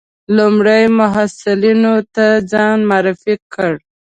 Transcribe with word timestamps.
لومړي 0.37 0.81
محصلینو 0.99 1.95
ته 2.15 2.25
ځان 2.51 2.77
معرفي 2.89 3.35
کړ. 3.53 3.71